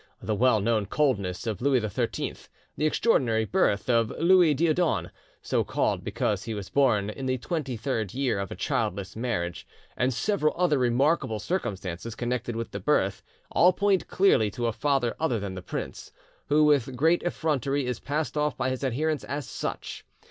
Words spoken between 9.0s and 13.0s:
marriage, and several other remarkable circumstances connected with the